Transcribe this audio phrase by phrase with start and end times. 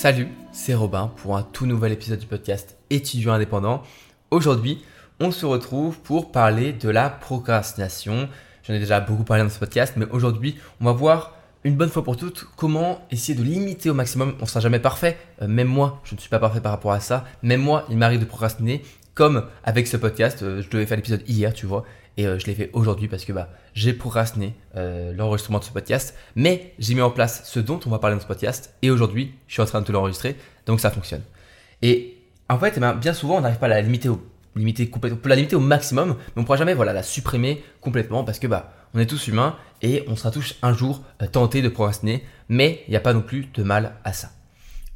[0.00, 3.82] Salut, c'est Robin pour un tout nouvel épisode du podcast étudiant indépendant.
[4.30, 4.84] Aujourd'hui,
[5.18, 8.28] on se retrouve pour parler de la procrastination.
[8.62, 11.34] J'en ai déjà beaucoup parlé dans ce podcast, mais aujourd'hui, on va voir
[11.64, 14.36] une bonne fois pour toutes comment essayer de limiter au maximum.
[14.38, 15.18] On ne sera jamais parfait.
[15.42, 17.24] Euh, même moi, je ne suis pas parfait par rapport à ça.
[17.42, 18.84] Même moi, il m'arrive de procrastiner.
[19.14, 21.82] Comme avec ce podcast, euh, je devais faire l'épisode hier, tu vois,
[22.18, 26.14] et euh, je l'ai fait aujourd'hui parce que bah, j'ai procrastiné l'enregistrement de ce podcast.
[26.36, 29.32] Mais j'ai mis en place ce dont on va parler dans ce podcast, et aujourd'hui,
[29.46, 30.36] je suis en train de te l'enregistrer,
[30.66, 31.22] donc ça fonctionne.
[31.80, 32.18] Et
[32.50, 34.20] en fait, eh ben, bien souvent, on n'arrive pas à la limiter au
[34.56, 38.38] on la limiter au maximum, mais on ne pourra jamais voilà, la supprimer complètement parce
[38.38, 41.68] que bah, on est tous humains et on sera tous un jour euh, tentés de
[41.68, 44.30] procrastiner, mais il n'y a pas non plus de mal à ça.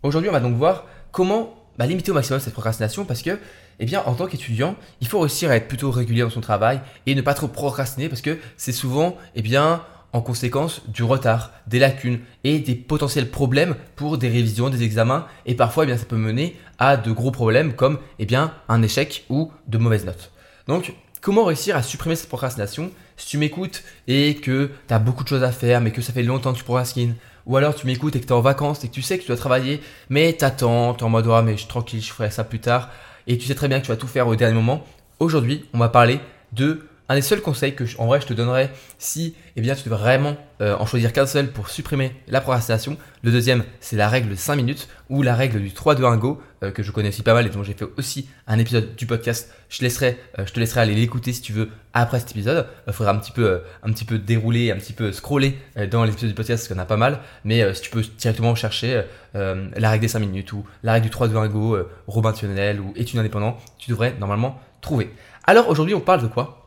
[0.02, 3.38] Aujourd'hui, on va donc voir comment bah, limiter au maximum cette procrastination parce que,
[3.82, 6.80] eh bien, en tant qu'étudiant, il faut réussir à être plutôt régulier dans son travail
[7.06, 11.50] et ne pas trop procrastiner parce que c'est souvent, eh bien, en conséquence du retard,
[11.66, 15.96] des lacunes et des potentiels problèmes pour des révisions, des examens et parfois eh bien,
[15.96, 20.04] ça peut mener à de gros problèmes comme eh bien, un échec ou de mauvaises
[20.04, 20.30] notes.
[20.68, 25.24] Donc comment réussir à supprimer cette procrastination Si tu m'écoutes et que tu as beaucoup
[25.24, 27.16] de choses à faire mais que ça fait longtemps que tu procrastines?
[27.46, 29.22] Ou alors tu m'écoutes et que tu es en vacances et que tu sais que
[29.22, 32.12] tu dois travailler mais t'attends, tu es en mode ah mais je suis tranquille, je
[32.12, 32.90] ferai ça plus tard
[33.26, 34.84] et tu sais très bien que tu vas tout faire au dernier moment.
[35.20, 36.20] Aujourd'hui, on va parler
[36.52, 39.84] de un des seuls conseils que, en vrai, je te donnerais si eh bien, tu
[39.84, 42.96] devrais vraiment euh, en choisir qu'un seul pour supprimer la procrastination.
[43.22, 46.70] Le deuxième, c'est la règle de 5 minutes ou la règle du 3-2-1 go euh,
[46.70, 49.52] que je connais aussi pas mal et dont j'ai fait aussi un épisode du podcast.
[49.68, 52.66] Je, laisserai, euh, je te laisserai aller l'écouter si tu veux après cet épisode.
[52.86, 55.58] Il faudra un petit peu, un petit peu dérouler, un petit peu scroller
[55.90, 57.20] dans les épisodes du podcast parce qu'il y en a pas mal.
[57.44, 59.02] Mais si tu peux directement chercher
[59.34, 63.18] la règle des 5 minutes ou la règle du 3-2-1 go, Robin Tunnel ou étude
[63.18, 65.10] indépendant, tu devrais normalement trouver.
[65.44, 66.61] Alors aujourd'hui, on parle de quoi?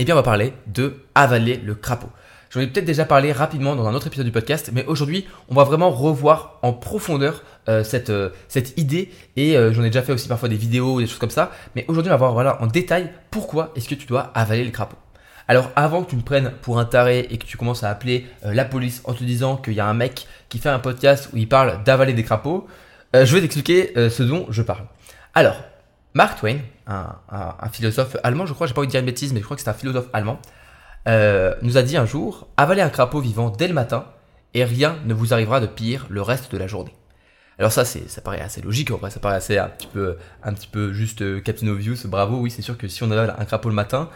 [0.00, 2.08] Eh bien on va parler de avaler le crapaud.
[2.48, 5.54] J'en ai peut-être déjà parlé rapidement dans un autre épisode du podcast, mais aujourd'hui, on
[5.54, 10.00] va vraiment revoir en profondeur euh, cette, euh, cette idée et euh, j'en ai déjà
[10.00, 12.62] fait aussi parfois des vidéos, des choses comme ça, mais aujourd'hui, on va voir voilà,
[12.62, 14.96] en détail pourquoi est-ce que tu dois avaler le crapaud.
[15.48, 18.26] Alors avant que tu me prennes pour un taré et que tu commences à appeler
[18.42, 21.36] la police en te disant qu'il y a un mec qui fait un podcast où
[21.36, 22.66] il parle d'avaler des crapauds,
[23.12, 24.84] je vais t'expliquer ce dont je parle.
[25.34, 25.56] Alors,
[26.14, 26.58] Mark Twain,
[26.90, 29.56] un, philosophe allemand, je crois, j'ai pas envie de dire une bêtise, mais je crois
[29.56, 30.40] que c'est un philosophe allemand,
[31.08, 34.04] euh, nous a dit un jour avalez un crapaud vivant dès le matin
[34.52, 36.94] et rien ne vous arrivera de pire le reste de la journée.
[37.58, 40.92] Alors ça, c'est, ça paraît assez logique, en vrai, ça paraît assez un petit peu,
[40.92, 43.74] juste euh, Captain Obvious, bravo, oui, c'est sûr que si on avale un crapaud le
[43.74, 44.08] matin,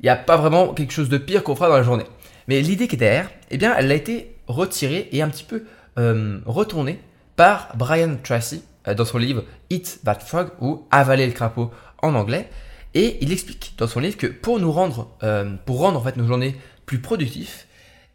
[0.00, 2.06] il n'y a pas vraiment quelque chose de pire qu'on fera dans la journée.
[2.48, 5.64] Mais l'idée qui est derrière, eh bien, elle a été retirée et un petit peu
[5.98, 7.00] euh, retournée
[7.36, 8.62] par Brian Tracy
[8.96, 11.70] dans son livre Eat That Frog ou Avaler le crapaud
[12.02, 12.48] en anglais.
[12.94, 16.16] Et il explique dans son livre que pour nous rendre, euh, pour rendre en fait
[16.16, 17.66] nos journées plus productifs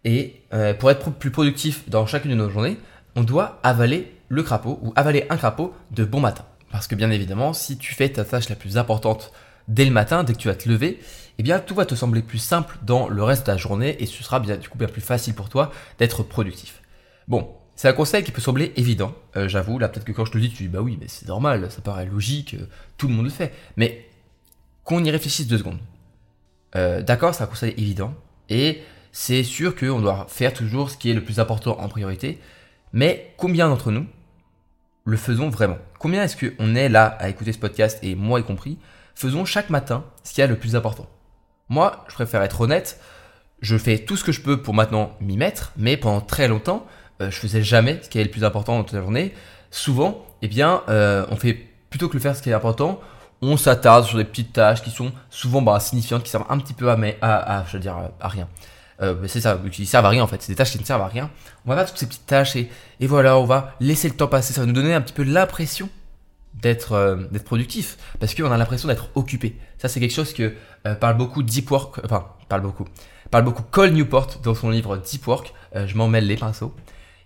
[0.04, 2.78] et euh, pour être plus productif dans chacune de nos journées,
[3.16, 6.46] on doit avaler le crapaud ou avaler un crapaud de bon matin.
[6.72, 9.32] Parce que bien évidemment, si tu fais ta tâche la plus importante
[9.68, 11.00] dès le matin, dès que tu vas te lever,
[11.38, 14.08] eh bien tout va te sembler plus simple dans le reste de la journée et
[14.08, 16.82] ce sera bien du coup bien plus facile pour toi d'être productif.
[17.28, 19.80] Bon, c'est un conseil qui peut sembler évident, euh, j'avoue.
[19.80, 21.72] Là, peut-être que quand je te le dis, tu dis bah oui, mais c'est normal,
[21.72, 22.68] ça paraît logique, euh,
[22.98, 23.54] tout le monde le fait.
[23.78, 24.08] Mais
[24.84, 25.80] qu'on y réfléchisse deux secondes.
[26.76, 28.14] Euh, d'accord, c'est un conseil évident.
[28.50, 28.82] Et
[29.12, 32.40] c'est sûr qu'on doit faire toujours ce qui est le plus important en priorité.
[32.92, 34.06] Mais combien d'entre nous
[35.06, 35.78] le faisons vraiment?
[36.00, 38.78] Combien est-ce qu'on est là à écouter ce podcast, et moi y compris,
[39.16, 41.08] faisons chaque matin ce qui est le plus important?
[41.70, 43.00] Moi, je préfère être honnête.
[43.62, 46.86] Je fais tout ce que je peux pour maintenant m'y mettre, mais pendant très longtemps,
[47.20, 49.34] je faisais jamais ce qui est le plus important dans toute la journée.
[49.74, 51.58] Souvent, eh bien, euh, on fait
[51.90, 53.00] plutôt que de faire ce qui est important,
[53.42, 56.74] on s'attarde sur des petites tâches qui sont souvent bah, signifiantes, qui servent un petit
[56.74, 58.48] peu à, à, je veux dire, à rien.
[59.02, 61.02] Euh, c'est ça, qui servent à rien en fait, c'est des tâches qui ne servent
[61.02, 61.32] à rien.
[61.66, 62.70] On va faire toutes ces petites tâches et,
[63.02, 65.90] voilà, on va laisser le temps passer, ça va nous donner un petit peu l'impression
[66.54, 69.58] d'être d'être productif parce qu'on a l'impression d'être occupé.
[69.80, 70.54] Ça c'est quelque chose que
[71.00, 72.86] parle beaucoup Deep Work, enfin parle beaucoup,
[73.32, 75.54] parle beaucoup Cole Newport dans son livre Deep Work.
[75.74, 76.76] je m'en mêle les pinceaux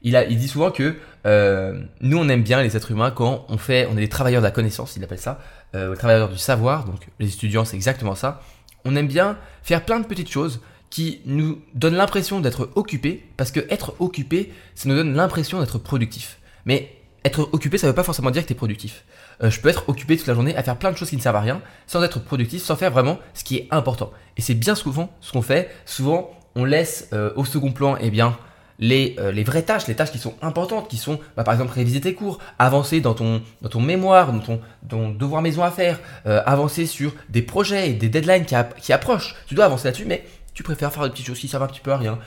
[0.02, 0.96] il, dit souvent que
[1.26, 4.42] euh, nous, on aime bien les êtres humains quand on fait, on est des travailleurs
[4.42, 5.40] de la connaissance, il appelle ça,
[5.76, 8.42] euh, travailleurs du savoir, donc les étudiants, c'est exactement ça.
[8.86, 13.52] On aime bien faire plein de petites choses qui nous donnent l'impression d'être occupés, parce
[13.52, 16.40] que être occupé, ça nous donne l'impression d'être productif.
[16.66, 16.94] Mais
[17.26, 19.04] être occupé, ça ne veut pas forcément dire que tu es productif.
[19.44, 21.22] Euh, je peux être occupé toute la journée à faire plein de choses qui ne
[21.22, 24.12] servent à rien, sans être productif, sans faire vraiment ce qui est important.
[24.38, 25.70] Et c'est bien souvent ce qu'on fait.
[25.86, 28.38] Souvent, on laisse euh, au second plan, eh bien,
[28.80, 31.74] les, euh, les vraies tâches, les tâches qui sont importantes, qui sont bah, par exemple
[31.74, 33.42] réviser tes cours, avancer dans ton,
[33.80, 38.10] mémoire, dans ton, ton devoir maison à faire, euh, avancer sur des projets et des
[38.10, 39.36] deadlines qui, qui approchent.
[39.48, 41.82] Tu dois avancer là-dessus, mais tu préfères faire des petites choses qui servent un petit
[41.82, 42.18] peu à rien,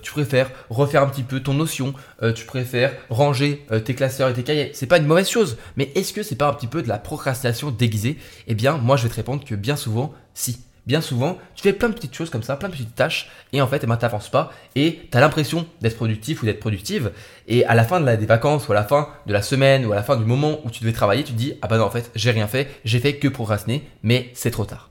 [0.00, 1.92] tu préfères refaire un petit peu ton notion,
[2.36, 4.70] tu préfères ranger tes classeurs et tes cahiers.
[4.74, 6.98] C'est pas une mauvaise chose, mais est-ce que c'est pas un petit peu de la
[6.98, 8.16] procrastination déguisée?
[8.46, 11.72] Eh bien, moi je vais te répondre que bien souvent, si bien souvent, tu fais
[11.72, 13.96] plein de petites choses comme ça, plein de petites tâches, et en fait, eh ben,
[13.96, 17.12] tu pas, et tu as l'impression d'être productif ou d'être productive,
[17.48, 19.86] et à la fin de la, des vacances, ou à la fin de la semaine,
[19.86, 21.78] ou à la fin du moment où tu devais travailler, tu te dis, ah bah
[21.78, 24.90] non, en fait, j'ai rien fait, j'ai fait que procrastiner, mais c'est trop tard.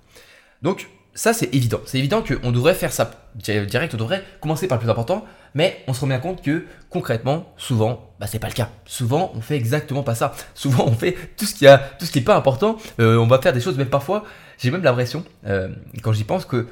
[0.62, 1.80] Donc, ça, c'est évident.
[1.86, 5.84] C'est évident qu'on devrait faire ça direct, on devrait commencer par le plus important, mais
[5.88, 8.70] on se rend bien compte que concrètement, souvent, bah, c'est pas le cas.
[8.86, 10.34] Souvent, on fait exactement pas ça.
[10.56, 12.78] Souvent, on fait tout ce qui a, tout ce qui est pas important.
[13.00, 14.24] Euh, on va faire des choses, même parfois,
[14.64, 15.70] j'ai même l'impression, euh,
[16.02, 16.68] quand j'y pense, que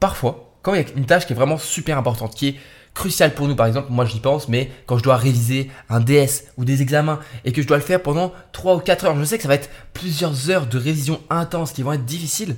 [0.00, 2.56] parfois, quand il y a une tâche qui est vraiment super importante, qui est
[2.94, 6.46] cruciale pour nous, par exemple, moi j'y pense, mais quand je dois réviser un DS
[6.56, 9.24] ou des examens et que je dois le faire pendant 3 ou 4 heures, je
[9.24, 12.56] sais que ça va être plusieurs heures de révision intense qui vont être difficiles,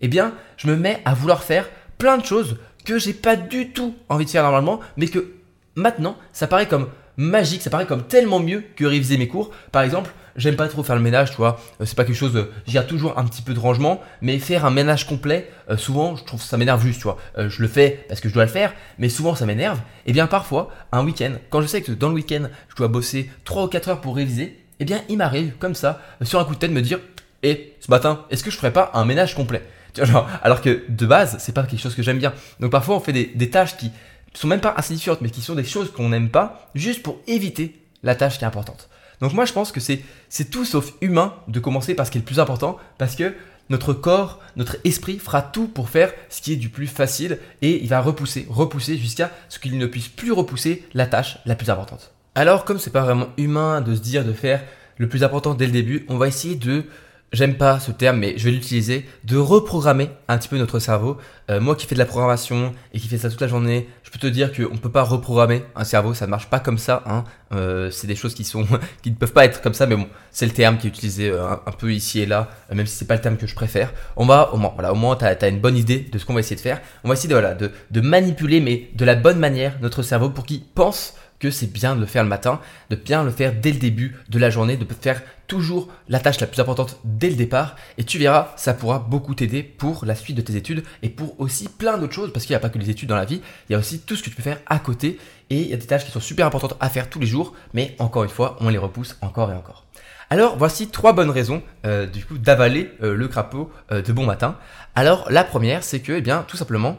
[0.00, 3.70] eh bien, je me mets à vouloir faire plein de choses que j'ai pas du
[3.70, 5.32] tout envie de faire normalement, mais que
[5.74, 9.50] maintenant, ça paraît comme magique, ça paraît comme tellement mieux que réviser mes cours.
[9.72, 11.60] Par exemple, j'aime pas trop faire le ménage, tu vois.
[11.80, 14.64] Euh, c'est pas quelque chose, j'y a toujours un petit peu de rangement, mais faire
[14.64, 17.18] un ménage complet, euh, souvent, je trouve ça m'énerve juste, tu vois.
[17.38, 19.80] Euh, je le fais parce que je dois le faire, mais souvent ça m'énerve.
[20.06, 23.30] Et bien parfois, un week-end, quand je sais que dans le week-end, je dois bosser
[23.44, 26.54] 3 ou 4 heures pour réviser, eh bien il m'arrive comme ça, sur un coup
[26.54, 27.00] de tête, me dire,
[27.42, 29.62] eh, ce matin, est-ce que je ferais pas un ménage complet?
[29.94, 32.32] Tu vois, alors que de base, c'est pas quelque chose que j'aime bien.
[32.60, 33.90] Donc parfois, on fait des, des tâches qui
[34.32, 37.20] sont même pas assez différentes, mais qui sont des choses qu'on n'aime pas, juste pour
[37.26, 38.88] éviter la tâche qui est importante.
[39.22, 42.20] Donc moi je pense que c'est tout sauf humain de commencer par ce qui est
[42.20, 43.32] le plus important, parce que
[43.70, 47.82] notre corps, notre esprit fera tout pour faire ce qui est du plus facile et
[47.82, 51.70] il va repousser, repousser jusqu'à ce qu'il ne puisse plus repousser la tâche la plus
[51.70, 52.12] importante.
[52.34, 54.60] Alors comme c'est pas vraiment humain de se dire de faire
[54.98, 56.84] le plus important dès le début, on va essayer de
[57.32, 61.16] j'aime pas ce terme, mais je vais l'utiliser, de reprogrammer un petit peu notre cerveau.
[61.50, 64.10] Euh, moi qui fais de la programmation et qui fais ça toute la journée, je
[64.10, 66.78] peux te dire qu'on ne peut pas reprogrammer un cerveau, ça ne marche pas comme
[66.78, 67.02] ça.
[67.06, 67.24] Hein.
[67.52, 68.66] Euh, c'est des choses qui, sont,
[69.02, 71.30] qui ne peuvent pas être comme ça, mais bon, c'est le terme qui est utilisé
[71.30, 73.92] euh, un, peu ici et là, même si c'est pas le terme que je préfère.
[74.16, 76.34] On va, au moins, voilà, au moins tu as, une bonne idée de ce qu'on
[76.34, 76.80] va essayer de faire.
[77.04, 80.30] On va essayer de, voilà, de, de manipuler, mais de la bonne manière, notre cerveau
[80.30, 83.52] pour qu'il pense que c'est bien de le faire le matin, de bien le faire
[83.52, 87.28] dès le début de la journée, de faire toujours la tâche la plus importante dès
[87.28, 87.76] le départ.
[87.98, 91.38] Et tu verras, ça pourra beaucoup t'aider pour la suite de tes études et pour
[91.38, 93.42] aussi plein d'autres choses, parce qu'il n'y a pas que les études dans la vie,
[93.68, 95.18] il y a aussi tout ce que tu peux faire à côté.
[95.50, 97.52] Et il y a des tâches qui sont super importantes à faire tous les jours,
[97.74, 99.84] mais encore une fois, on les repousse encore et encore.
[100.30, 104.24] Alors voici trois bonnes raisons euh, du coup d'avaler euh, le crapaud euh, de bon
[104.24, 104.56] matin.
[104.94, 106.96] Alors la première, c'est que eh bien tout simplement,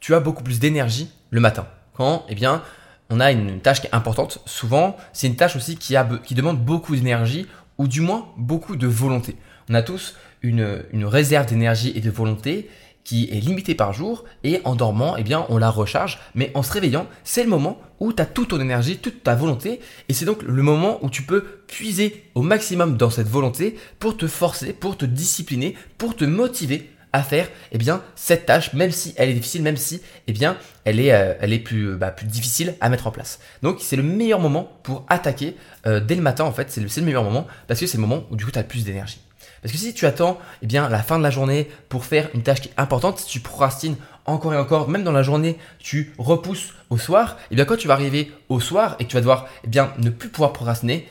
[0.00, 1.66] tu as beaucoup plus d'énergie le matin.
[1.94, 2.62] Quand eh bien
[3.10, 4.40] on a une tâche qui est importante.
[4.46, 7.46] Souvent, c'est une tâche aussi qui, a, qui demande beaucoup d'énergie
[7.78, 9.36] ou du moins beaucoup de volonté.
[9.68, 12.68] On a tous une, réserve d'énergie et de volonté
[13.02, 16.18] qui est limitée par jour et en dormant, eh bien, on la recharge.
[16.34, 19.34] Mais en se réveillant, c'est le moment où tu as toute ton énergie, toute ta
[19.34, 23.76] volonté et c'est donc le moment où tu peux puiser au maximum dans cette volonté
[23.98, 28.72] pour te forcer, pour te discipliner, pour te motiver à faire eh bien, cette tâche,
[28.72, 32.26] même si elle est difficile, même si eh bien, elle est, euh, plus, bah, plus
[32.26, 33.38] difficile à mettre en place.
[33.62, 35.56] Donc c'est le meilleur moment pour attaquer
[35.86, 38.00] euh, dès le matin en fait, c'est le, le, meilleur moment parce que c'est le
[38.00, 39.20] moment où du coup tu as plus d'énergie.
[39.62, 42.42] Parce que si tu attends eh bien, la fin de la journée pour faire une
[42.42, 46.74] tâche qui est importante, tu procrastines encore et encore, même dans la journée, tu repousses
[46.90, 49.20] au soir, et eh bien quand tu vas arriver au soir et que tu vas
[49.20, 51.06] devoir eh bien, ne plus pouvoir procrastiner,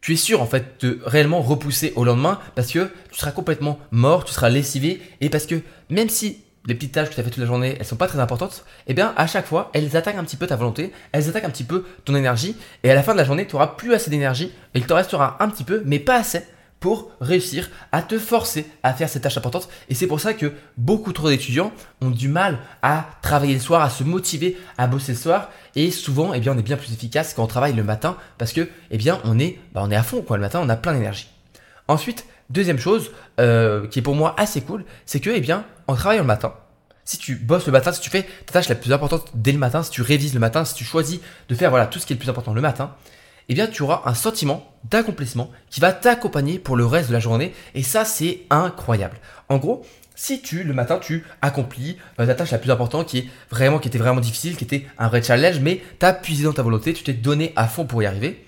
[0.00, 3.78] tu es sûr en fait de réellement repousser au lendemain parce que tu seras complètement
[3.90, 5.56] mort, tu seras lessivé et parce que
[5.90, 8.08] même si les petites tâches que tu as fait toute la journée, elles sont pas
[8.08, 11.28] très importantes, eh bien à chaque fois, elles attaquent un petit peu ta volonté, elles
[11.28, 13.68] attaquent un petit peu ton énergie et à la fin de la journée, tu auras
[13.68, 16.42] plus assez d'énergie et il te restera un petit peu mais pas assez
[16.80, 19.68] pour réussir à te forcer à faire ces tâches importantes.
[19.88, 23.82] Et c'est pour ça que beaucoup trop d'étudiants ont du mal à travailler le soir,
[23.82, 25.50] à se motiver à bosser le soir.
[25.74, 28.52] Et souvent, eh bien, on est bien plus efficace quand on travaille le matin parce
[28.52, 30.36] que, eh bien, on est, bah, on est à fond quoi.
[30.36, 31.28] Le matin, on a plein d'énergie.
[31.88, 35.94] Ensuite, deuxième chose euh, qui est pour moi assez cool, c'est que, eh bien, en
[35.94, 36.54] travaillant le matin,
[37.04, 39.58] si tu bosses le matin, si tu fais ta tâche la plus importante dès le
[39.58, 42.12] matin, si tu révises le matin, si tu choisis de faire voilà tout ce qui
[42.12, 42.94] est le plus important le matin,
[43.48, 47.20] eh bien tu auras un sentiment d'accomplissement qui va t'accompagner pour le reste de la
[47.20, 49.18] journée et ça c'est incroyable.
[49.48, 53.18] En gros, si tu le matin tu accomplis euh, ta tâche la plus importante qui
[53.18, 56.44] est vraiment qui était vraiment difficile, qui était un vrai challenge mais tu as puisé
[56.44, 58.44] dans ta volonté, tu t'es donné à fond pour y arriver,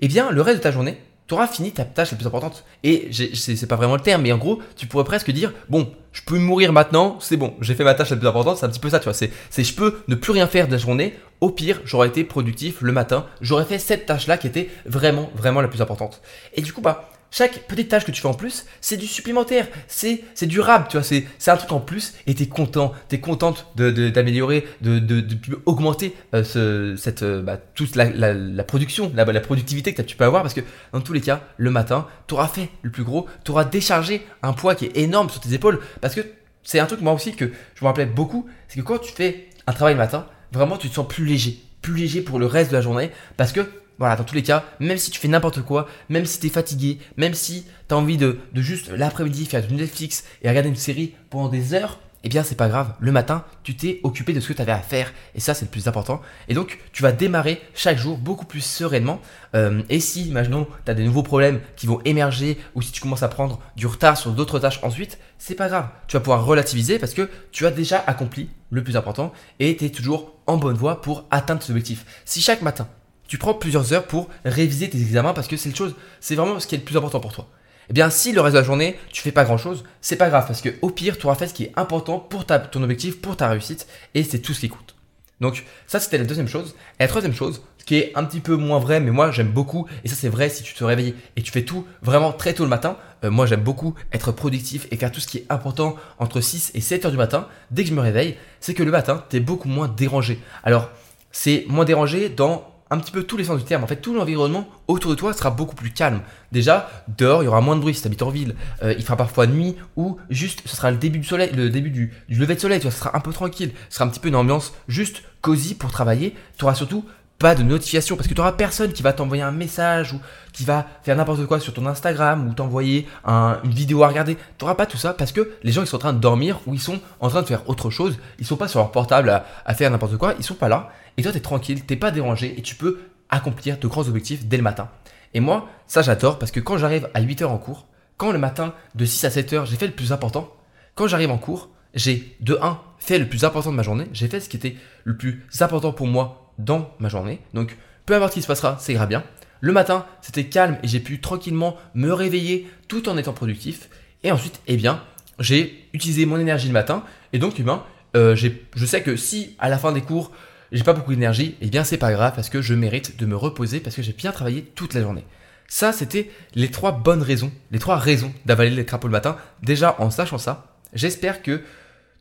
[0.00, 0.98] eh bien le reste de ta journée,
[1.28, 2.64] tu auras fini ta tâche la plus importante.
[2.82, 6.22] Et c'est pas vraiment le terme, mais en gros, tu pourrais presque dire bon, je
[6.22, 8.80] peux mourir maintenant, c'est bon, j'ai fait ma tâche la plus importante, c'est un petit
[8.80, 9.14] peu ça, tu vois.
[9.14, 9.30] C'est,
[9.62, 11.14] je peux ne plus rien faire de la journée.
[11.40, 15.60] Au pire, j'aurais été productif le matin, j'aurais fait cette tâche-là qui était vraiment, vraiment
[15.60, 16.20] la plus importante.
[16.54, 19.68] Et du coup, bah, chaque petite tâche que tu fais en plus, c'est du supplémentaire,
[19.86, 22.92] c'est c'est durable, tu vois, c'est c'est un truc en plus et tu es content,
[23.08, 27.96] tu es contente d'améliorer, de, de, de, de, augmenter euh, ce, cette, euh, bah, toute
[27.96, 31.12] la, la, la, production, la, la productivité que tu peux avoir parce que dans tous
[31.12, 34.74] les cas, le matin, tu auras fait le plus gros, tu auras déchargé un poids
[34.74, 36.22] qui est énorme sur tes épaules parce que
[36.62, 39.48] c'est un truc moi aussi que je me rappelais beaucoup, c'est que quand tu fais
[39.66, 42.70] un travail le matin, vraiment tu te sens plus léger, plus léger pour le reste
[42.70, 43.60] de la journée parce que
[43.98, 46.50] voilà, dans tous les cas, même si tu fais n'importe quoi, même si tu es
[46.50, 50.68] fatigué, même si tu as envie de, de juste l'après-midi faire du Netflix et regarder
[50.68, 52.94] une série pendant des heures, eh bien c'est pas grave.
[53.00, 55.64] Le matin, tu t'es occupé de ce que tu avais à faire et ça c'est
[55.64, 56.20] le plus important.
[56.48, 59.20] Et donc tu vas démarrer chaque jour beaucoup plus sereinement.
[59.54, 63.00] Euh, et si, imaginons, tu as des nouveaux problèmes qui vont émerger ou si tu
[63.00, 65.88] commences à prendre du retard sur d'autres tâches ensuite, c'est pas grave.
[66.08, 69.84] Tu vas pouvoir relativiser parce que tu as déjà accompli le plus important et tu
[69.84, 72.04] es toujours en bonne voie pour atteindre cet objectif.
[72.24, 72.88] Si chaque matin
[73.28, 76.58] tu prends plusieurs heures pour réviser tes examens parce que c'est le chose, c'est vraiment
[76.58, 77.48] ce qui est le plus important pour toi.
[77.90, 80.28] Eh bien, si le reste de la journée, tu fais pas grand chose, c'est pas
[80.28, 82.82] grave parce que au pire, tu auras fait ce qui est important pour ta, ton
[82.82, 84.94] objectif, pour ta réussite et c'est tout ce qui compte.
[85.40, 86.74] Donc, ça, c'était la deuxième chose.
[86.98, 89.52] Et la troisième chose, ce qui est un petit peu moins vrai, mais moi, j'aime
[89.52, 92.54] beaucoup, et ça, c'est vrai si tu te réveilles et tu fais tout vraiment très
[92.54, 92.96] tôt le matin.
[93.24, 96.72] Euh, moi, j'aime beaucoup être productif et faire tout ce qui est important entre 6
[96.74, 99.36] et 7 heures du matin, dès que je me réveille, c'est que le matin, tu
[99.36, 100.40] es beaucoup moins dérangé.
[100.64, 100.90] Alors,
[101.30, 103.84] c'est moins dérangé dans un petit peu tous les sens du terme.
[103.84, 106.20] En fait, tout l'environnement autour de toi sera beaucoup plus calme.
[106.52, 108.54] Déjà, dehors, il y aura moins de bruit si tu habites en ville.
[108.82, 111.90] Euh, il fera parfois nuit ou juste, ce sera le début du soleil, le début
[111.90, 112.78] du, lever de soleil.
[112.78, 113.72] Tu vois, ce sera un peu tranquille.
[113.90, 116.34] Ce sera un petit peu une ambiance juste cosy pour travailler.
[116.56, 117.04] Tu auras surtout
[117.38, 120.20] pas de notification parce que tu auras personne qui va t'envoyer un message ou
[120.52, 124.34] qui va faire n'importe quoi sur ton Instagram ou t'envoyer une vidéo à regarder.
[124.34, 126.58] Tu n'auras pas tout ça parce que les gens ils sont en train de dormir
[126.66, 128.18] ou ils sont en train de faire autre chose.
[128.40, 130.34] Ils sont pas sur leur portable à, à faire n'importe quoi.
[130.38, 130.90] Ils sont pas là.
[131.18, 134.46] Et toi, tu es tranquille, tu pas dérangé et tu peux accomplir de grands objectifs
[134.46, 134.88] dès le matin.
[135.34, 138.72] Et moi, ça j'adore parce que quand j'arrive à 8h en cours, quand le matin
[138.94, 140.54] de 6 à 7h j'ai fait le plus important,
[140.94, 144.28] quand j'arrive en cours, j'ai de 1 fait le plus important de ma journée, j'ai
[144.28, 147.40] fait ce qui était le plus important pour moi dans ma journée.
[147.52, 149.24] Donc peu importe ce qui se passera, c'est grave bien.
[149.60, 153.90] Le matin, c'était calme et j'ai pu tranquillement me réveiller tout en étant productif.
[154.22, 155.02] Et ensuite, eh bien,
[155.40, 157.02] j'ai utilisé mon énergie le matin.
[157.32, 157.82] Et donc, eh bien,
[158.16, 160.30] euh, je sais que si à la fin des cours,
[160.72, 163.26] j'ai pas beaucoup d'énergie, et eh bien c'est pas grave parce que je mérite de
[163.26, 165.24] me reposer parce que j'ai bien travaillé toute la journée.
[165.68, 169.36] Ça, c'était les trois bonnes raisons, les trois raisons d'avaler les crapauds le matin.
[169.62, 171.62] Déjà, en sachant ça, j'espère que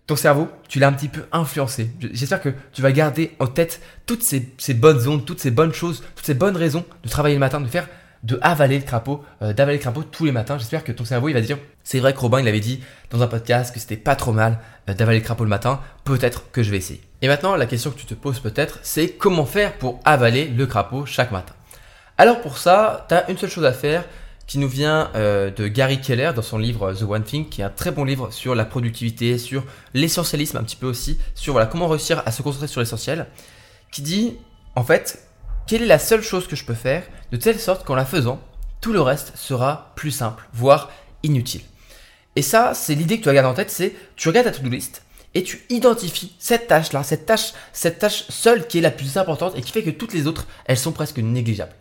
[0.06, 1.90] ton cerveau, tu l'as un petit peu influencé.
[2.12, 5.74] J'espère que tu vas garder en tête toutes ces, ces, bonnes ondes, toutes ces bonnes
[5.74, 7.88] choses, toutes ces bonnes raisons de travailler le matin, de faire
[8.28, 10.58] de avaler le crapaud, euh, d'avaler le crapaud tous les matins.
[10.58, 13.24] J'espère que ton cerveau il va dire c'est vrai que Robin il avait dit dans
[13.24, 16.62] un podcast que c'était pas trop mal euh, d'avaler le crapaud le matin, peut-être que
[16.62, 17.02] je vais essayer.
[17.22, 20.68] Et maintenant la question que tu te poses peut-être c'est comment faire pour avaler le
[20.68, 21.54] crapaud chaque matin?
[22.18, 24.04] Alors pour ça, tu as une seule chose à faire
[24.46, 27.66] qui nous vient euh, de Gary Keller dans son livre The One Thing, qui est
[27.66, 31.68] un très bon livre sur la productivité, sur l'essentialisme un petit peu aussi, sur voilà,
[31.68, 33.28] comment réussir à se concentrer sur l'essentiel,
[33.92, 34.38] qui dit
[34.76, 35.27] en fait
[35.68, 38.42] quelle est la seule chose que je peux faire de telle sorte qu'en la faisant,
[38.82, 40.90] tout le reste sera plus simple, voire
[41.24, 41.62] inutile.
[42.36, 45.04] Et ça, c'est l'idée que tu garder en tête, c'est tu regardes ta to-do list
[45.34, 49.58] et tu identifies cette tâche-là, cette tâche, cette tâche seule qui est la plus importante
[49.58, 51.74] et qui fait que toutes les autres, elles sont presque négligeables.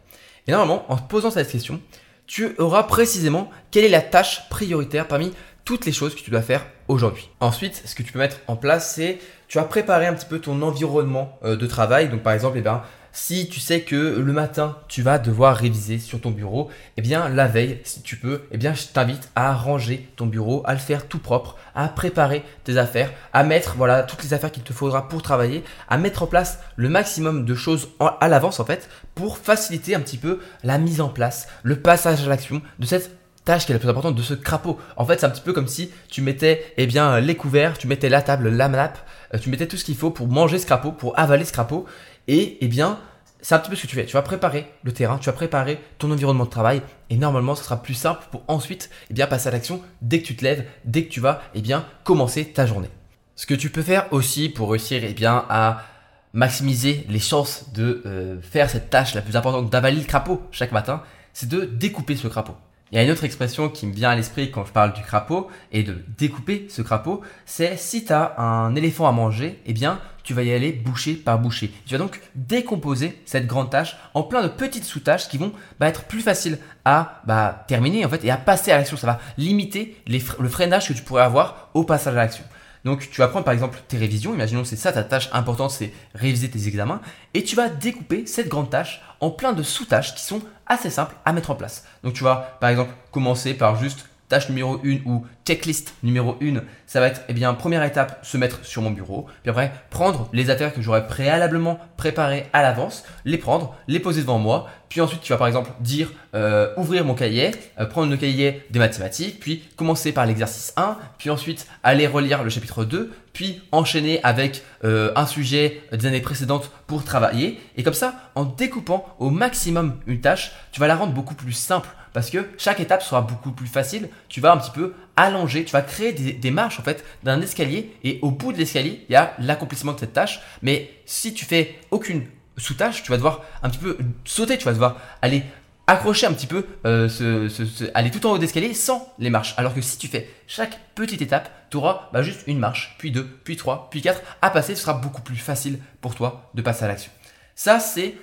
[0.47, 1.81] Et normalement, en posant cette question,
[2.27, 5.33] tu auras précisément quelle est la tâche prioritaire parmi
[5.65, 7.29] toutes les choses que tu dois faire aujourd'hui.
[7.41, 10.39] Ensuite, ce que tu peux mettre en place, c'est tu vas préparer un petit peu
[10.39, 12.09] ton environnement euh, de travail.
[12.09, 12.83] Donc par exemple, eh bien,
[13.17, 16.69] si tu sais que le matin, tu vas devoir réviser sur ton bureau,
[16.99, 20.63] eh bien la veille, si tu peux, eh bien je t'invite à ranger ton bureau,
[20.67, 24.53] à le faire tout propre, à préparer tes affaires, à mettre voilà toutes les affaires
[24.53, 28.61] qu'il te faudra pour travailler, à mettre en place le maximum de choses à l'avance
[28.61, 32.61] en fait pour faciliter un petit peu la mise en place, le passage à l'action
[32.79, 34.79] de cette tâche qui est la plus importante de ce crapaud.
[34.97, 37.87] En fait, c'est un petit peu comme si tu mettais eh bien les couverts, tu
[37.87, 38.99] mettais la table, la nappe,
[39.33, 41.87] euh, tu mettais tout ce qu'il faut pour manger ce crapaud, pour avaler ce crapaud
[42.29, 42.99] et eh bien,
[43.41, 44.07] c'est un petit peu ce que tu fais.
[44.07, 47.65] Tu vas préparer le terrain, tu vas préparer ton environnement de travail et normalement, ce
[47.65, 50.65] sera plus simple pour ensuite eh bien, passer à l'action dès que tu te lèves,
[50.85, 52.91] dès que tu vas eh bien, commencer ta journée.
[53.37, 55.85] Ce que tu peux faire aussi pour réussir eh bien, à
[56.33, 60.73] maximiser les chances de euh, faire cette tâche la plus importante, d'avaler le crapaud chaque
[60.73, 61.03] matin,
[61.33, 62.57] c'est de découper ce crapaud.
[62.93, 65.03] Il y a une autre expression qui me vient à l'esprit quand je parle du
[65.03, 69.73] crapaud et de découper ce crapaud, c'est si tu as un éléphant à manger, eh
[69.73, 71.73] bien tu vas y aller boucher par boucher.
[71.85, 75.89] Tu vas donc décomposer cette grande tâche en plein de petites sous-tâches qui vont bah,
[75.89, 78.97] être plus faciles à bah, terminer en fait et à passer à l'action.
[78.97, 82.45] Ça va limiter le freinage que tu pourrais avoir au passage à l'action.
[82.87, 85.93] Donc tu vas prendre par exemple tes révisions, imaginons c'est ça ta tâche importante, c'est
[86.15, 87.01] réviser tes examens,
[87.35, 91.17] et tu vas découper cette grande tâche en plein de sous-tâches qui sont assez simples
[91.25, 91.85] à mettre en place.
[92.05, 96.63] Donc tu vas par exemple commencer par juste tâche numéro 1 ou checklist numéro 1,
[96.87, 99.27] ça va être, eh bien, première étape, se mettre sur mon bureau.
[99.43, 104.23] Puis après, prendre les affaires que j'aurais préalablement préparées à l'avance, les prendre, les poser
[104.23, 104.69] devant moi.
[104.89, 108.65] Puis ensuite, tu vas par exemple dire, euh, ouvrir mon cahier, euh, prendre le cahier
[108.71, 113.63] des mathématiques, puis commencer par l'exercice 1, puis ensuite aller relire le chapitre 2, puis
[113.73, 117.61] enchaîner avec euh, un sujet des années précédentes pour travailler.
[117.77, 121.53] Et comme ça, en découpant au maximum une tâche, tu vas la rendre beaucoup plus
[121.53, 124.09] simple parce que chaque étape sera beaucoup plus facile.
[124.31, 127.93] Tu vas un petit peu allonger, tu vas créer des, marches en fait d'un escalier
[128.05, 130.41] et au bout de l'escalier, il y a l'accomplissement de cette tâche.
[130.63, 132.27] Mais si tu fais aucune
[132.59, 135.43] sous-tâche, tu vas devoir un petit peu sauter, tu vas devoir aller
[135.87, 137.49] accrocher un petit peu, euh,
[137.95, 139.55] aller tout en haut d'escalier sans les marches.
[139.57, 143.11] Alors que si tu fais chaque petite étape, tu auras bah, juste une marche, puis
[143.11, 144.75] deux, puis trois, puis quatre à passer.
[144.75, 147.11] Ce sera beaucoup plus facile pour toi de passer à l'action.
[147.55, 148.17] Ça, c'est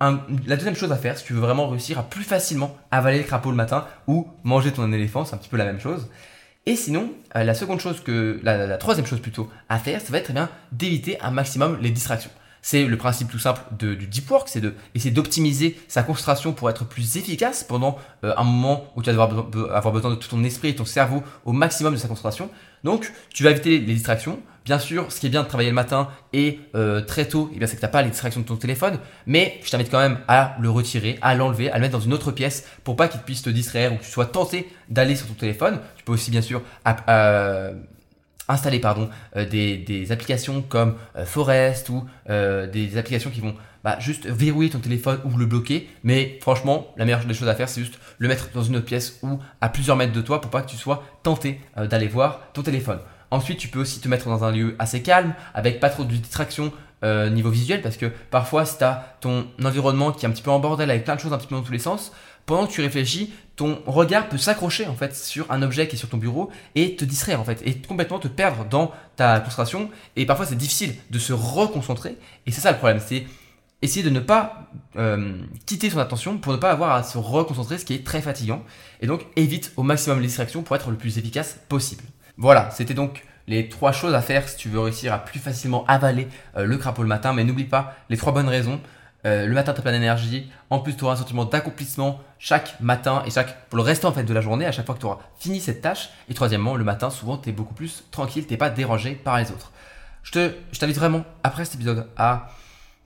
[0.00, 3.24] la deuxième chose à faire, si tu veux vraiment réussir à plus facilement avaler le
[3.24, 6.08] crapaud le matin ou manger ton éléphant, c'est un petit peu la même chose.
[6.66, 10.18] Et sinon, euh, la seconde chose que, la, troisième chose plutôt à faire, ça va
[10.18, 12.30] être très bien d'éviter un maximum les distractions.
[12.62, 16.84] C'est le principe tout simple du deep work, c'est d'essayer d'optimiser sa concentration pour être
[16.84, 20.44] plus efficace pendant euh, un moment où tu vas devoir avoir besoin de tout ton
[20.44, 22.50] esprit et ton cerveau au maximum de sa concentration.
[22.84, 24.40] Donc, tu vas éviter les distractions.
[24.64, 27.66] Bien sûr, ce qui est bien de travailler le matin et euh, très tôt, eh
[27.66, 30.18] c'est que tu n'as pas les distractions de ton téléphone, mais je t'invite quand même
[30.28, 33.20] à le retirer, à l'enlever, à le mettre dans une autre pièce pour pas qu'il
[33.20, 35.80] puisse te distraire ou que tu sois tenté d'aller sur ton téléphone.
[35.96, 36.62] Tu peux aussi bien sûr
[38.50, 44.26] installer pardon, euh, des, applications comme euh, Forest ou des applications qui vont bah, juste
[44.26, 45.88] verrouiller ton téléphone ou le bloquer.
[46.04, 48.86] Mais franchement, la meilleure des choses à faire, c'est juste le mettre dans une autre
[48.86, 52.40] pièce ou à plusieurs mètres de toi pour pas que tu sois tenté d'aller voir
[52.52, 52.98] ton téléphone.
[53.30, 56.12] Ensuite, tu peux aussi te mettre dans un lieu assez calme, avec pas trop de
[56.12, 60.32] distraction euh, niveau visuel, parce que parfois, si tu as ton environnement qui est un
[60.32, 62.12] petit peu en bordel, avec plein de choses un petit peu dans tous les sens,
[62.46, 65.98] pendant que tu réfléchis, ton regard peut s'accrocher en fait sur un objet qui est
[65.98, 69.90] sur ton bureau et te distraire en fait, et complètement te perdre dans ta concentration.
[70.16, 73.26] Et parfois, c'est difficile de se reconcentrer, et c'est ça le problème, c'est
[73.82, 75.32] essayer de ne pas euh,
[75.66, 78.62] quitter son attention pour ne pas avoir à se reconcentrer, ce qui est très fatigant.
[79.00, 82.04] Et donc, évite au maximum les distractions pour être le plus efficace possible.
[82.36, 85.84] Voilà, c'était donc les trois choses à faire si tu veux réussir à plus facilement
[85.86, 87.32] avaler euh, le crapaud le matin.
[87.32, 88.80] Mais n'oublie pas les trois bonnes raisons.
[89.26, 90.50] Euh, le matin, tu as plein d'énergie.
[90.70, 94.12] En plus, tu auras un sentiment d'accomplissement chaque matin et chaque, pour le restant en
[94.12, 96.10] fait, de la journée, à chaque fois que tu auras fini cette tâche.
[96.28, 99.38] Et troisièmement, le matin, souvent, tu es beaucoup plus tranquille, tu n'es pas dérangé par
[99.38, 99.72] les autres.
[100.22, 102.50] Je, te, je t'invite vraiment, après cet épisode, à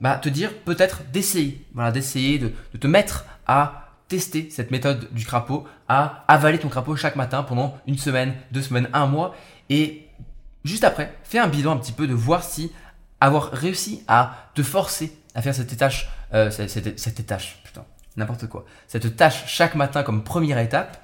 [0.01, 5.09] bah, te dire peut-être d'essayer, voilà, d'essayer de, de te mettre à tester cette méthode
[5.11, 9.33] du crapaud, à avaler ton crapaud chaque matin pendant une semaine, deux semaines, un mois.
[9.69, 10.07] Et
[10.63, 12.71] juste après, fais un bilan un petit peu de voir si
[13.19, 17.85] avoir réussi à te forcer à faire cette tâche, euh, cette, cette, tâche, putain,
[18.17, 21.03] n'importe quoi, cette tâche chaque matin comme première étape,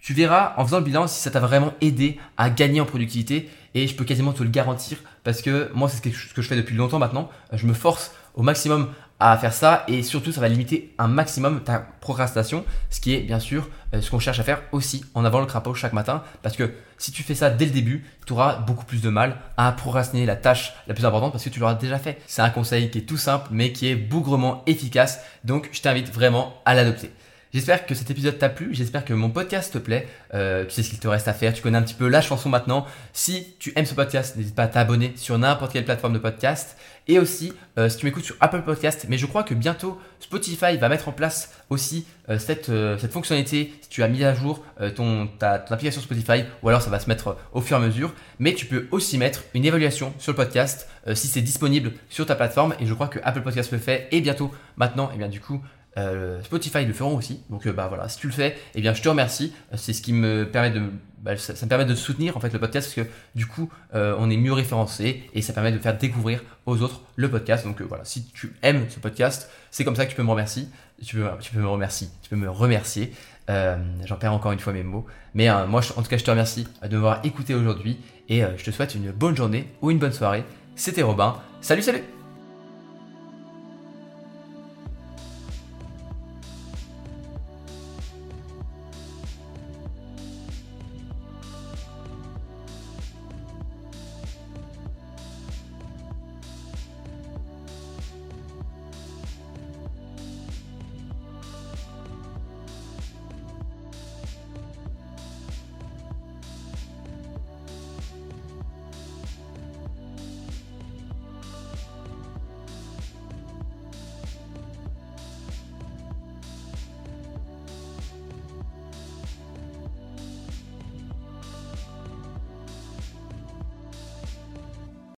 [0.00, 3.50] tu verras en faisant le bilan si ça t'a vraiment aidé à gagner en productivité
[3.74, 6.54] et je peux quasiment te le garantir parce que moi c'est ce que je fais
[6.54, 7.28] depuis longtemps maintenant.
[7.52, 11.62] Je me force au maximum à faire ça et surtout ça va limiter un maximum
[11.62, 15.24] ta procrastination, ce qui est bien sûr euh, ce qu'on cherche à faire aussi en
[15.24, 18.32] avant le crapaud chaque matin parce que si tu fais ça dès le début, tu
[18.34, 21.60] auras beaucoup plus de mal à procrastiner la tâche la plus importante parce que tu
[21.60, 22.20] l'auras déjà fait.
[22.26, 26.12] C'est un conseil qui est tout simple mais qui est bougrement efficace donc je t'invite
[26.12, 27.10] vraiment à l'adopter.
[27.56, 30.06] J'espère que cet épisode t'a plu, j'espère que mon podcast te plaît.
[30.34, 32.20] Euh, tu sais ce qu'il te reste à faire, tu connais un petit peu la
[32.20, 32.84] chanson maintenant.
[33.14, 36.76] Si tu aimes ce podcast, n'hésite pas à t'abonner sur n'importe quelle plateforme de podcast.
[37.08, 40.76] Et aussi, euh, si tu m'écoutes sur Apple Podcast, mais je crois que bientôt Spotify
[40.76, 42.70] va mettre en place aussi euh, cette,
[43.10, 43.72] fonctionnalité.
[43.80, 44.62] Si tu as mis à jour
[44.94, 48.12] ton application Spotify, ou alors ça va se mettre au fur et à mesure.
[48.38, 52.34] Mais tu peux aussi mettre une évaluation sur le podcast si c'est disponible sur ta
[52.34, 52.74] plateforme.
[52.80, 54.08] Et je crois que Apple Podcast le fait.
[54.10, 55.62] Et bientôt, maintenant, et eh bien du coup,
[55.98, 57.42] euh, Spotify le feront aussi.
[57.50, 59.52] Donc euh, bah voilà, si tu le fais, eh bien je te remercie.
[59.72, 60.82] Euh, c'est ce qui me permet de
[61.18, 64.36] bah, me permet de soutenir en fait le podcast parce que du coup on est
[64.36, 67.64] mieux référencé et ça permet de faire découvrir aux autres le podcast.
[67.64, 70.68] Donc voilà, si tu aimes ce podcast, c'est comme ça que tu peux me remercier.
[71.04, 72.08] Tu peux, tu peux me remercier.
[72.22, 73.12] Tu peux me remercier.
[73.48, 75.06] J'en perds encore une fois mes mots.
[75.34, 78.70] Mais moi, en tout cas, je te remercie de m'avoir écouté aujourd'hui et je te
[78.70, 80.44] souhaite une bonne journée ou une bonne soirée.
[80.76, 81.36] C'était Robin.
[81.60, 82.15] Salut, salut